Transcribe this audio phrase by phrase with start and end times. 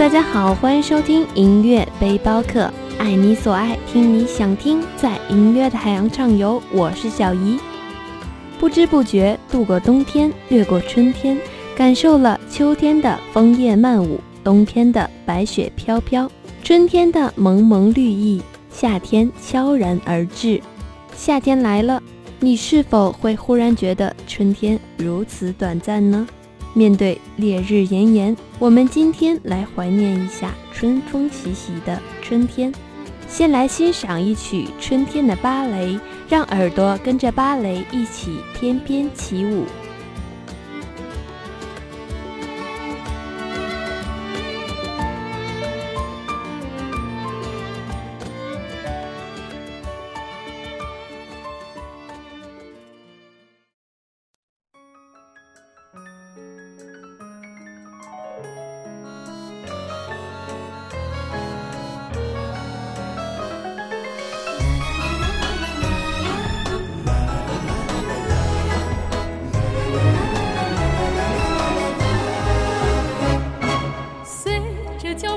[0.00, 6.60] 大家好，欢迎收听音乐背包客，爱你所爱，听你想听，在音乐的海洋畅游。
[6.72, 7.58] 我是小姨，
[8.58, 11.38] 不知不觉度过冬天，掠过春天，
[11.76, 16.26] 感受了秋天的枫叶漫舞，冬天的白雪飘飘，
[16.64, 20.62] 春天的蒙蒙绿意，夏天悄然而至。
[21.14, 22.02] 夏天来了，
[22.38, 26.26] 你是否会忽然觉得春天如此短暂呢？
[26.72, 32.72] 面对烈日炎炎，我们今天来怀念一下春风习习的春天。
[33.28, 39.64] 先来欣赏一曲春天的芭蕾，让耳朵跟着芭蕾一起翩翩起舞。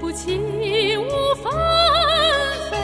[0.00, 0.38] 不起
[0.96, 1.08] 舞
[1.42, 1.52] 纷
[2.70, 2.76] 飞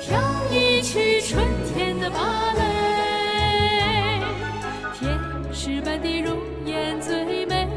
[0.00, 4.20] 跳一曲春天的芭蕾
[4.92, 5.18] 天
[5.52, 7.68] 使般的容颜最美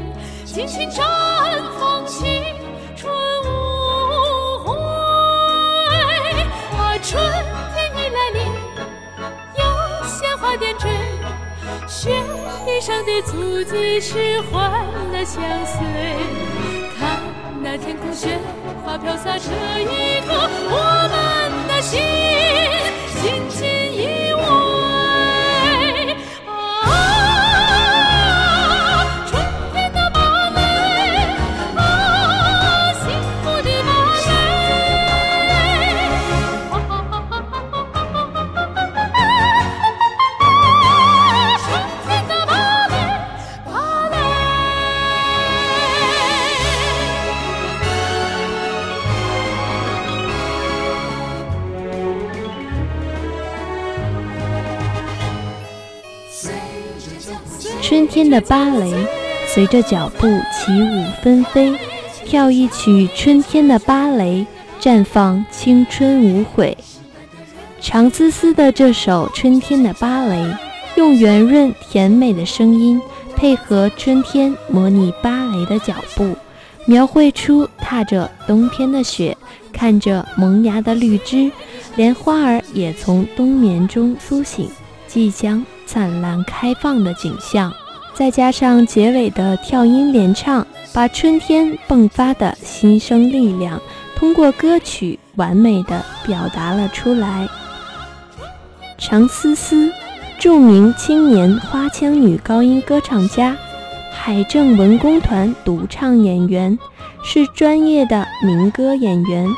[0.44, 1.00] 尽情绽
[1.78, 2.42] 放青
[2.96, 3.12] 春
[3.44, 4.76] 无悔
[6.76, 7.22] 啊春
[7.72, 8.42] 天已来临
[9.58, 9.62] 有
[10.08, 10.88] 鲜花点缀
[11.86, 12.10] 雪
[12.66, 14.70] 地上的足迹是欢
[15.12, 16.53] 乐相随
[18.14, 18.38] 雪
[18.84, 19.50] 花飘洒这
[19.82, 20.32] 一刻，
[20.70, 20.74] 我
[21.10, 22.00] 们的心
[23.20, 23.83] 紧紧
[57.86, 58.90] 春天的芭蕾，
[59.46, 61.70] 随着脚步起舞纷飞，
[62.24, 64.46] 跳一曲春天的芭蕾，
[64.80, 66.74] 绽放青春无悔。
[67.82, 70.56] 长丝丝的这首春天的芭蕾，
[70.96, 72.98] 用圆润甜美的声音，
[73.36, 76.34] 配合春天模拟芭蕾的脚步，
[76.86, 79.36] 描绘出踏着冬天的雪，
[79.74, 81.52] 看着萌芽的绿枝，
[81.96, 84.70] 连花儿也从冬眠中苏醒，
[85.06, 85.62] 即将。
[85.86, 87.72] 灿烂开放的景象，
[88.12, 93.80] 再加上结尾的跳音连唱，把春天迸发的新生力量
[94.16, 97.48] 通过歌曲完美的表达了出来。
[98.96, 99.92] 常思思，
[100.38, 103.56] 著名青年花腔女高音歌唱家，
[104.12, 106.78] 海政文工团独唱演员，
[107.22, 109.48] 是专业的民歌演员。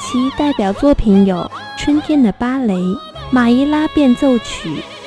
[0.00, 1.36] 其代表作品有
[1.78, 2.74] 《春天的芭蕾》
[3.30, 4.68] 《马伊拉变奏曲》。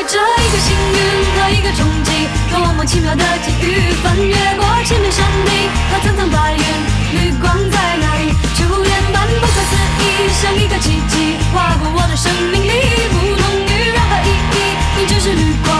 [0.00, 0.96] 待着一个幸运
[1.36, 3.92] 和一个冲击，多么奇妙的际遇！
[4.02, 6.64] 翻越过千面山顶和层层白云，
[7.12, 8.32] 绿光在哪里？
[8.56, 10.02] 初恋般不可思议，
[10.40, 12.70] 像一个奇迹，划过我的生命里，
[13.12, 14.56] 不同于任何意义，
[14.96, 15.79] 你就是绿光，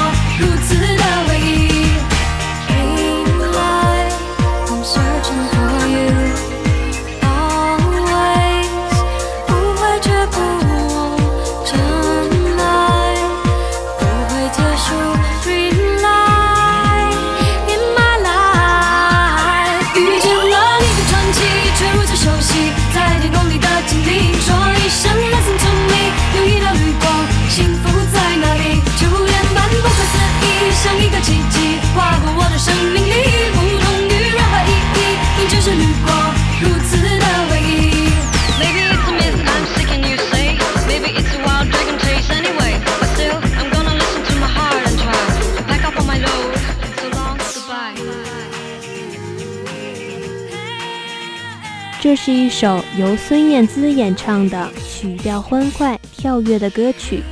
[52.22, 57.22] 是一首由孙燕姿演唱的曲调欢快、跳跃的歌曲。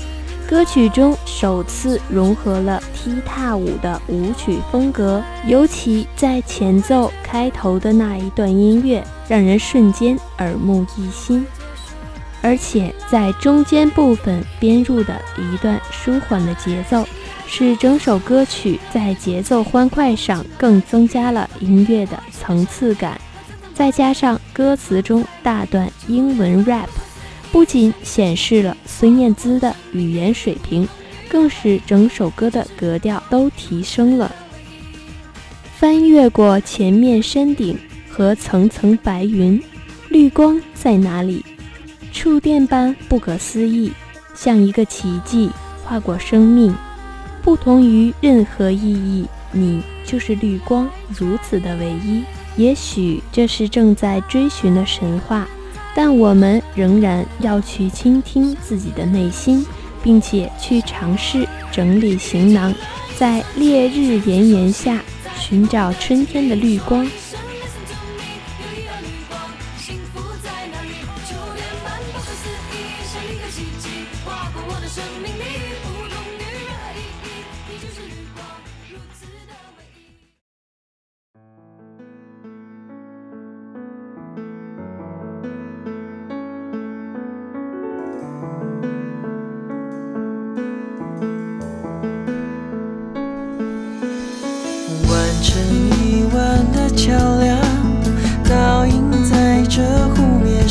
[0.49, 11.45] 歌曲中首次融合了踢踏舞的舞曲风格，尤其在前奏开头的那一段音乐，让人瞬间耳目一新。
[12.41, 17.07] 而且在中间部分编入的一段舒缓的节奏，
[17.47, 23.21] 使整首歌曲在节奏欢快上更增加了音乐的层次感。
[23.79, 26.89] 再加上歌词中大段英文 rap，
[27.53, 30.89] 不仅显示了孙燕姿的语言水平，
[31.29, 34.35] 更使整首歌的格调都提升了。
[35.77, 37.79] 翻越过前面山顶
[38.11, 39.63] 和层层白云，
[40.09, 41.45] 绿光在哪里？
[42.13, 43.93] 触电般不可思议，
[44.35, 45.49] 像一个奇迹
[45.85, 46.75] 划过生命。
[47.45, 52.25] 不同于任何意义，你就是绿光，如此的唯一。
[52.59, 55.49] 也许这是正在追寻的神话，
[55.95, 59.65] 但我们仍然要去倾听自己的内心，
[60.03, 62.75] 并且去尝试整理行囊，
[63.17, 65.01] 在烈日炎炎下
[65.39, 67.09] 寻找春天的绿光。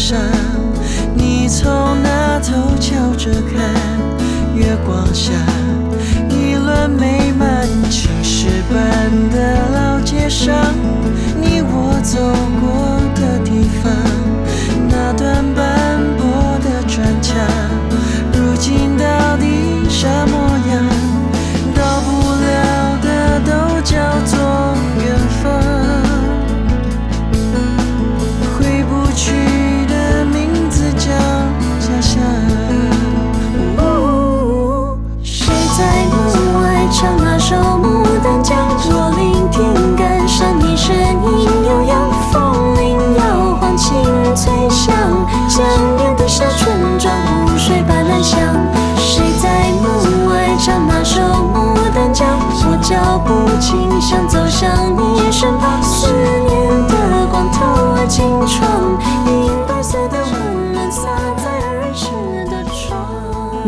[0.08, 0.18] 上，
[1.16, 5.57] 你从那头瞧着看月光下。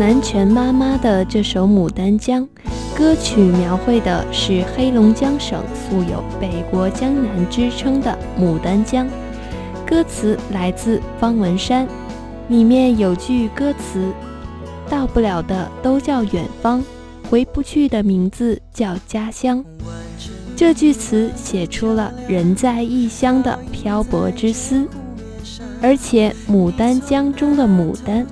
[0.00, 2.42] 南拳妈妈的这首《牡丹江》
[2.96, 9.06] 歌曲描绘的是黑龙江省素有“北国江南”之称的牡丹江。
[9.86, 11.86] 歌词来自方文山，
[12.48, 14.10] 里面有句歌词
[14.88, 16.82] ：“到不了的都叫远方，
[17.28, 19.62] 回不去的名字叫家乡。”
[20.56, 24.88] 这句词写出了人在异乡的漂泊之思，
[25.82, 28.26] 而且《牡丹江》中的“牡丹”。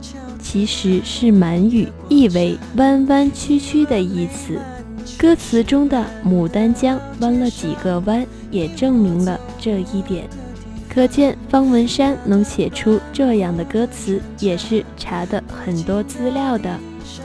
[0.50, 4.59] 其实是满语，意为弯弯曲曲的意思。
[5.19, 10.26] 歌词中的牡丹江弯了几个弯，也证明了这一点。
[10.88, 16.75] 可见方文山能写出这样的歌词，也是查的很多资料的。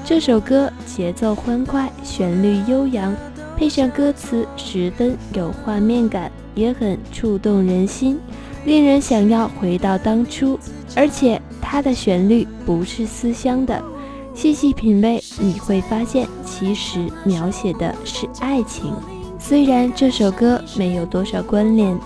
[0.03, 3.15] 这首歌节奏欢快，旋律悠扬，
[3.55, 8.19] 配上歌词十分有画面感，也很触动人心，
[8.65, 10.59] 令人想要回到当初。
[10.95, 13.83] 而且它的旋律不是思乡的，
[14.35, 18.93] 细细品味你会发现，其实描写的是爱情。
[19.39, 21.97] 虽然这首歌没有多少关联，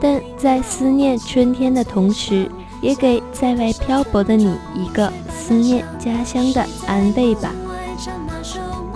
[0.00, 2.50] 但在思念春天的同时，
[2.80, 7.52] 也给在外漂泊的你一个思念家乡的安慰吧。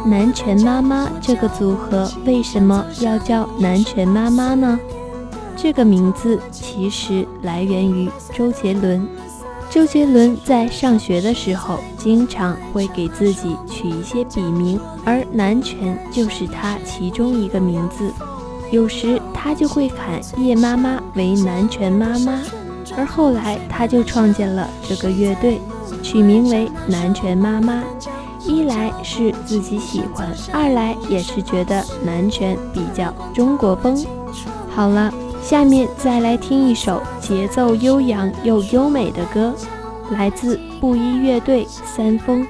[0.05, 4.79] 南拳妈妈这个组合为什么要叫南拳妈妈呢？
[5.57, 9.09] 这个名字其实来源于周杰伦。
[9.71, 18.13] 周杰伦在上学的时候，经常会给自己取一些笔名，而南拳就是他其中一个名字。
[18.71, 22.41] 有时他就会喊叶妈妈为南拳妈妈，
[22.97, 25.61] 而后来他就创建了这个乐队，
[26.03, 27.83] 取名为南拳妈妈。
[28.45, 34.05] 一来是自己喜欢，二来也是觉得南拳比较中国风。
[34.71, 35.13] 好了。
[35.49, 39.55] 下面再来听一首节奏悠扬又优美的歌，
[40.11, 42.43] 来自布衣乐队《三丰》。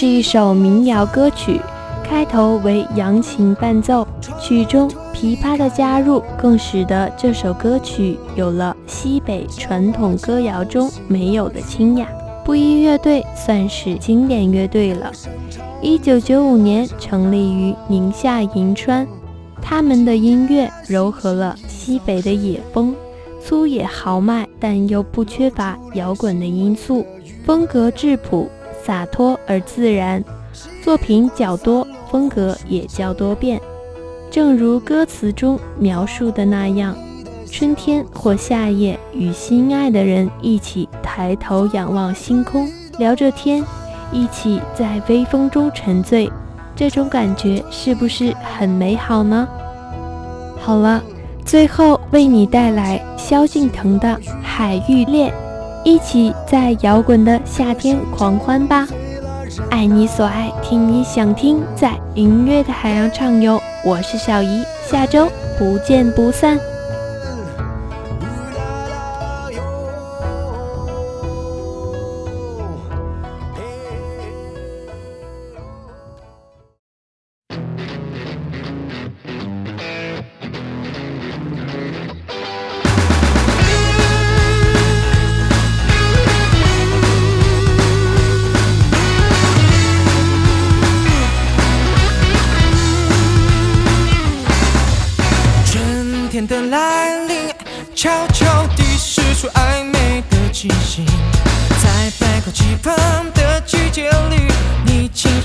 [0.00, 1.60] 是一首民谣歌曲，
[2.02, 4.08] 开头为扬琴伴奏，
[4.40, 12.08] 曲中琵琶的加入更使得这首歌曲有了西北传统歌谣中没有的清雅。
[12.46, 15.12] 布衣乐队算是经典乐队了，
[15.82, 19.06] 一九九五年成立于宁夏银川，
[19.60, 22.94] 他们的音乐糅合了西北的野风。
[23.44, 27.04] 粗野豪迈，但又不缺乏摇滚的因素，
[27.44, 28.48] 风格质朴、
[28.84, 30.22] 洒脱而自然，
[30.82, 33.60] 作品较多，风格也较多变。
[34.30, 36.96] 正如歌词中描述的那样，
[37.50, 42.68] 春天或夏夜，与心爱的人一起抬头仰望星空，
[42.98, 43.64] 聊着天，
[44.12, 46.30] 一起在微风中沉醉，
[46.76, 49.48] 这种感觉是不是很美好呢？
[50.58, 51.02] 好了。
[51.42, 54.08] 最后为你带来萧敬腾的
[54.40, 55.32] 《海芋恋》，
[55.82, 58.86] 一起在摇滚的夏天狂欢吧！
[59.70, 63.60] 爱你所爱，听你想听，在音乐的海洋畅游。
[63.84, 65.26] 我是小姨，下周
[65.58, 66.58] 不见不散。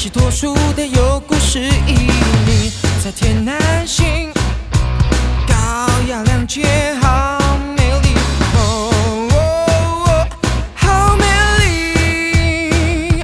[0.09, 1.93] 多数的有故事意
[2.47, 2.71] 义，
[3.03, 3.57] 在天南
[3.87, 4.31] 星，
[5.47, 5.53] 高
[6.07, 8.09] 雅亮洁，好美丽，
[8.55, 10.27] 哦，
[10.75, 11.25] 好美
[11.59, 13.23] 丽。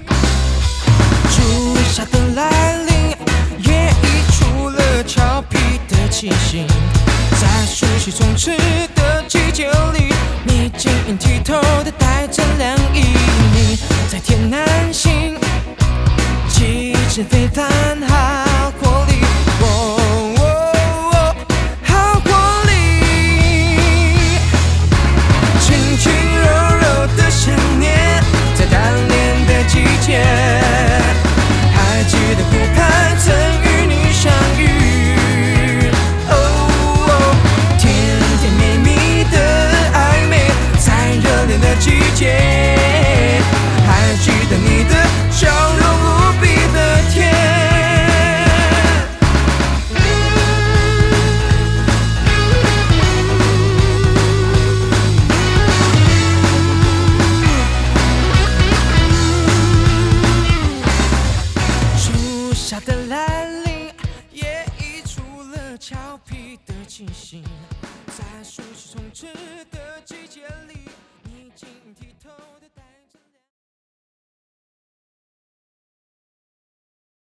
[1.29, 3.15] 初夏的来临，
[3.59, 6.65] 也溢出了俏皮的气息，
[7.39, 8.57] 在熟悉充斥
[8.95, 13.05] 的季节里，你晶莹剔透的带着凉意，
[17.13, 17.45] 是非